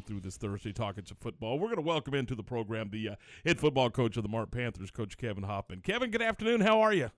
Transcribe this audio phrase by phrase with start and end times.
[0.00, 1.58] go through this Thursday talking some football.
[1.58, 3.14] We're going to welcome into the program the uh,
[3.44, 5.80] head football coach of the Mart Panthers, Coach Kevin Hoffman.
[5.80, 6.60] Kevin, good afternoon.
[6.60, 7.10] How are you?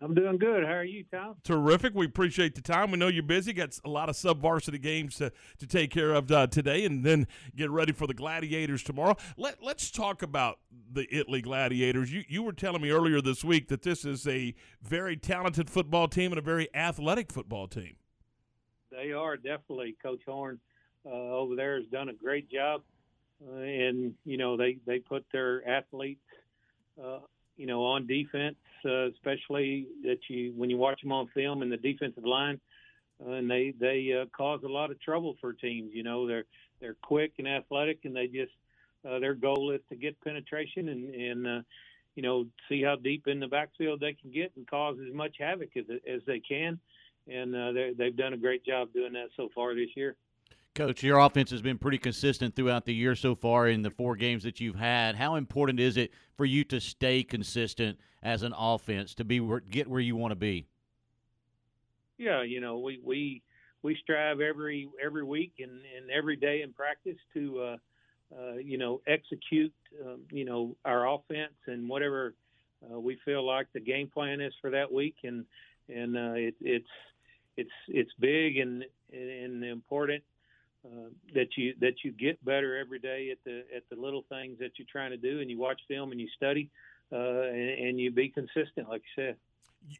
[0.00, 0.64] I'm doing good.
[0.64, 1.36] How are you, Tom?
[1.44, 1.94] Terrific.
[1.94, 2.90] We appreciate the time.
[2.90, 3.52] We know you're busy.
[3.52, 7.04] Got a lot of sub varsity games to, to take care of uh, today, and
[7.04, 9.16] then get ready for the Gladiators tomorrow.
[9.36, 10.58] Let Let's talk about
[10.92, 12.12] the Italy Gladiators.
[12.12, 16.08] You you were telling me earlier this week that this is a very talented football
[16.08, 17.94] team and a very athletic football team.
[18.90, 19.96] They are definitely.
[20.02, 20.58] Coach Horn
[21.06, 22.82] uh, over there has done a great job,
[23.46, 26.24] uh, and you know they they put their athletes,
[27.02, 27.18] uh,
[27.56, 31.70] you know, on defense, uh, especially that you when you watch them on film in
[31.70, 32.60] the defensive line,
[33.24, 35.90] uh, and they they uh, cause a lot of trouble for teams.
[35.92, 36.44] You know, they're
[36.80, 38.52] they're quick and athletic, and they just
[39.08, 41.62] uh, their goal is to get penetration and and uh,
[42.14, 45.36] you know see how deep in the backfield they can get and cause as much
[45.38, 46.78] havoc as as they can
[47.28, 50.16] and uh, they've done a great job doing that so far this year.
[50.74, 54.16] Coach, your offense has been pretty consistent throughout the year so far in the four
[54.16, 55.16] games that you've had.
[55.16, 59.86] How important is it for you to stay consistent as an offense to be get
[59.86, 60.66] where you want to be?
[62.16, 63.42] Yeah, you know, we we
[63.82, 67.76] we strive every every week and, and every day in practice to uh,
[68.34, 72.34] uh, you know execute um, you know our offense and whatever
[72.90, 75.44] uh, we feel like the game plan is for that week and
[75.90, 76.88] and uh, it, it's
[77.58, 80.22] it's it's big and and important
[80.84, 84.58] uh, that you that you get better every day at the at the little things
[84.58, 86.70] that you're trying to do, and you watch film and you study,
[87.12, 89.36] uh, and, and you be consistent, like you said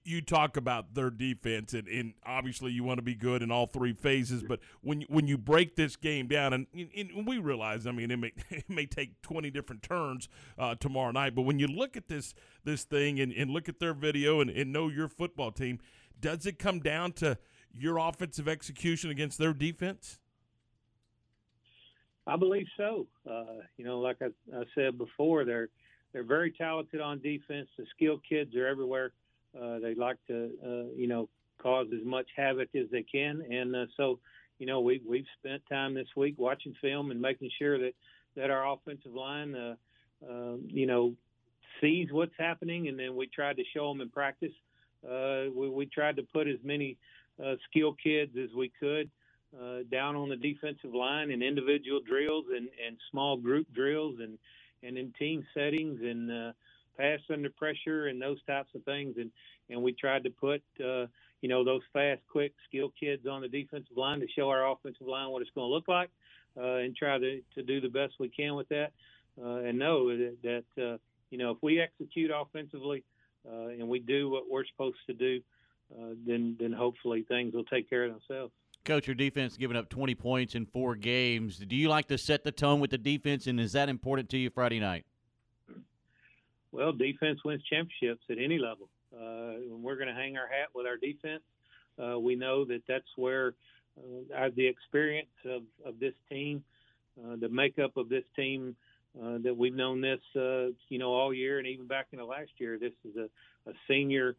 [0.05, 3.67] you talk about their defense, and, and, obviously you want to be good in all
[3.67, 4.43] three phases.
[4.43, 8.11] But when you, when you break this game down, and, and we realize, I mean,
[8.11, 11.35] it may it may take twenty different turns uh, tomorrow night.
[11.35, 14.51] But when you look at this this thing and, and look at their video and,
[14.51, 15.81] and know your football team,
[16.21, 17.39] does it come down to
[17.73, 20.19] your offensive execution against their defense?
[22.27, 23.07] I believe so.
[23.29, 25.69] Uh, you know, like I, I, said before, they're
[26.13, 27.69] they're very talented on defense.
[27.77, 29.13] The skilled kids are everywhere.
[29.59, 31.29] Uh, they like to, uh, you know,
[31.61, 34.19] cause as much havoc as they can, and uh, so,
[34.59, 37.93] you know, we we've spent time this week watching film and making sure that
[38.37, 39.75] that our offensive line, uh,
[40.29, 41.15] uh, you know,
[41.81, 44.53] sees what's happening, and then we tried to show them in practice.
[45.05, 46.97] Uh, we, we tried to put as many
[47.45, 49.11] uh, skill kids as we could
[49.61, 54.39] uh, down on the defensive line in individual drills and, and small group drills and,
[54.83, 56.53] and in team settings and uh,
[56.97, 59.15] pass under pressure and those types of things.
[59.19, 59.31] And,
[59.71, 61.07] and we tried to put, uh,
[61.41, 65.07] you know, those fast, quick, skill kids on the defensive line to show our offensive
[65.07, 66.11] line what it's going to look like
[66.57, 68.93] uh, and try to, to do the best we can with that.
[69.43, 70.99] Uh, and know that, that uh,
[71.31, 73.03] you know, if we execute offensively
[73.51, 75.41] uh, and we do what we're supposed to do,
[75.99, 78.53] uh, then then hopefully things will take care of themselves.
[78.85, 81.59] Coach, your defense giving up 20 points in four games.
[81.59, 84.39] Do you like to set the tone with the defense, and is that important to
[84.39, 85.05] you Friday night?
[86.73, 88.89] Well, defense wins championships at any level.
[89.15, 91.43] Uh, we're going to hang our hat with our defense.
[92.03, 93.55] Uh, we know that that's where
[93.99, 96.65] uh, the experience of, of this team,
[97.23, 98.75] uh, the makeup of this team,
[99.23, 102.25] uh, that we've known this, uh, you know, all year and even back in the
[102.25, 102.79] last year.
[102.79, 104.35] This is a, a senior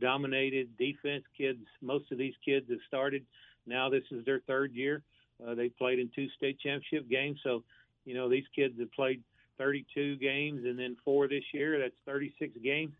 [0.00, 1.22] dominated defense.
[1.38, 3.24] Kids, most of these kids have started.
[3.66, 5.02] Now this is their third year.
[5.44, 7.62] Uh, they played in two state championship games, so
[8.04, 9.22] you know these kids have played
[9.58, 11.78] 32 games and then four this year.
[11.78, 12.92] That's 36 games.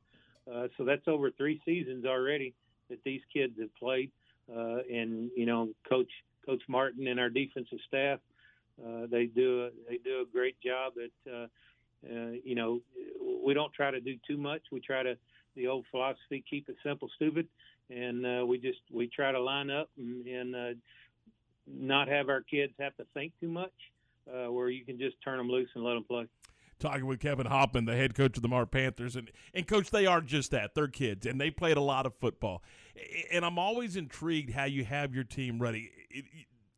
[0.51, 2.55] Uh, so that's over three seasons already
[2.89, 4.11] that these kids have played.
[4.51, 6.11] Uh, and you know, Coach
[6.45, 8.19] Coach Martin and our defensive staff,
[8.85, 11.33] uh, they do a, they do a great job at.
[11.33, 11.47] Uh,
[12.03, 12.81] uh, you know,
[13.45, 14.63] we don't try to do too much.
[14.73, 15.19] We try to
[15.57, 17.47] the old philosophy: keep it simple, stupid,
[17.91, 20.79] and uh, we just we try to line up and, and uh,
[21.67, 23.73] not have our kids have to think too much,
[24.33, 26.27] uh, where you can just turn them loose and let them play.
[26.79, 30.07] Talking with Kevin Hoffman, the head coach of the Mart Panthers, and and coach, they
[30.07, 30.75] are just that.
[30.75, 32.63] They're kids, and they played a lot of football.
[33.31, 35.91] And I'm always intrigued how you have your team ready.
[36.11, 36.25] It,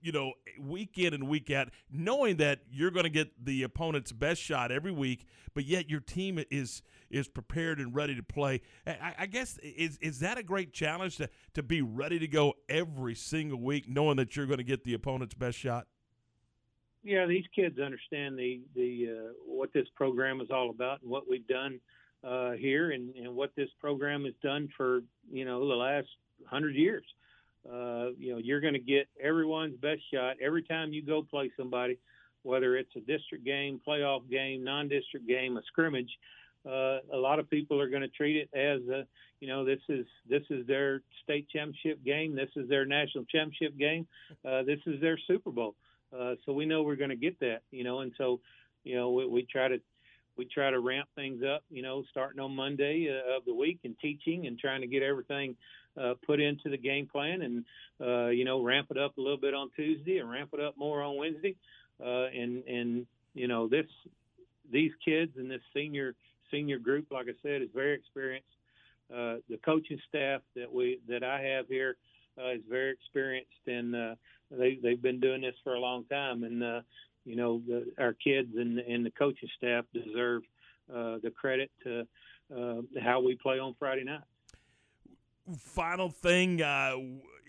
[0.03, 4.13] you know, week in and week out, knowing that you're going to get the opponent's
[4.13, 8.63] best shot every week, but yet your team is is prepared and ready to play.
[8.87, 12.55] I, I, guess is is that a great challenge to to be ready to go
[12.69, 15.87] every single week, knowing that you're going to get the opponent's best shot?
[17.05, 21.29] Yeah, these kids understand the the uh, what this program is all about and what
[21.29, 21.81] we've done
[22.25, 25.01] uh, here, and, and what this program has done for
[25.31, 26.09] you know the last
[26.47, 27.05] hundred years.
[27.71, 31.51] Uh, you know, you're going to get everyone's best shot every time you go play
[31.57, 31.99] somebody,
[32.43, 36.11] whether it's a district game, playoff game, non-district game, a scrimmage.
[36.67, 39.07] Uh, a lot of people are going to treat it as a,
[39.41, 43.77] you know, this is this is their state championship game, this is their national championship
[43.77, 44.07] game,
[44.45, 45.75] uh, this is their Super Bowl.
[46.17, 48.41] Uh, so we know we're going to get that, you know, and so,
[48.85, 49.81] you know, we, we try to
[50.37, 53.81] we try to ramp things up, you know, starting on Monday uh, of the week
[53.85, 55.57] and teaching and trying to get everything
[56.01, 57.65] uh, put into the game plan and,
[58.01, 60.77] uh, you know, ramp it up a little bit on Tuesday and ramp it up
[60.77, 61.57] more on Wednesday.
[62.05, 63.87] Uh, and, and, you know, this,
[64.71, 66.15] these kids and this senior,
[66.51, 68.49] senior group, like I said, is very experienced.
[69.13, 71.97] Uh, the coaching staff that we, that I have here,
[72.39, 74.15] uh, is very experienced and, uh,
[74.51, 76.45] they, they've been doing this for a long time.
[76.45, 76.81] And, uh,
[77.25, 80.43] you know, the, our kids and, and the coaching staff deserve
[80.91, 82.07] uh, the credit to
[82.55, 84.21] uh, how we play on Friday night.
[85.59, 86.97] Final thing, uh,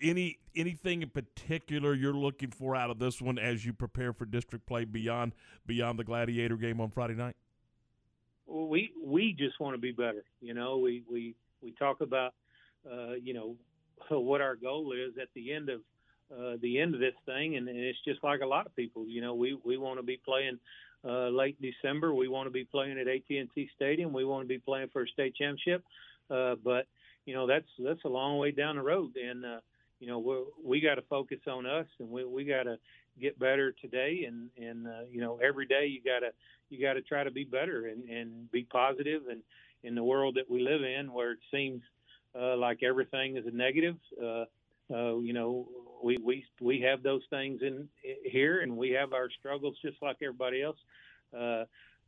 [0.02, 4.24] any anything in particular you're looking for out of this one as you prepare for
[4.24, 5.32] district play beyond
[5.66, 7.36] beyond the Gladiator game on Friday night?
[8.46, 10.24] Well, we we just want to be better.
[10.40, 12.34] You know, we we we talk about
[12.90, 13.56] uh, you know
[14.10, 15.80] what our goal is at the end of
[16.32, 19.06] uh, the end of this thing, and, it's just like a lot of people.
[19.06, 20.58] You know, we we want to be playing
[21.04, 22.12] uh, late December.
[22.12, 24.12] We want to be playing at AT&T Stadium.
[24.12, 25.84] We want to be playing for a state championship.
[26.30, 26.86] Uh, but
[27.26, 29.60] you know, that's that's a long way down the road, and uh,
[30.00, 32.78] you know, we we got to focus on us, and we we got to
[33.20, 36.32] get better today, and and uh, you know, every day you gotta
[36.70, 39.40] you gotta try to be better and and be positive, and
[39.82, 41.82] in the world that we live in, where it seems
[42.38, 43.96] uh, like everything is a negative.
[44.22, 44.44] Uh,
[44.92, 45.66] uh, you know,
[46.02, 47.88] we we we have those things in
[48.24, 50.76] here, and we have our struggles just like everybody else.
[51.36, 51.64] Uh,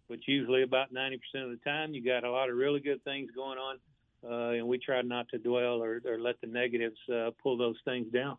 [0.09, 3.03] but usually, about ninety percent of the time, you got a lot of really good
[3.05, 3.79] things going on,
[4.29, 7.77] uh, and we try not to dwell or, or let the negatives uh, pull those
[7.85, 8.37] things down.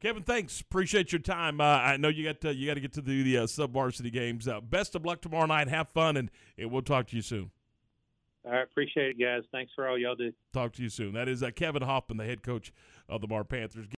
[0.00, 0.60] Kevin, thanks.
[0.60, 1.60] Appreciate your time.
[1.60, 3.72] Uh, I know you got to, you got to get to do the uh, sub
[3.72, 4.46] varsity games.
[4.46, 5.68] Uh, best of luck tomorrow night.
[5.68, 7.50] Have fun, and, and we'll talk to you soon.
[8.48, 9.42] I appreciate it, guys.
[9.52, 10.32] Thanks for all y'all do.
[10.52, 11.14] Talk to you soon.
[11.14, 12.72] That is uh, Kevin Hoffman, the head coach
[13.08, 13.86] of the Mart Panthers.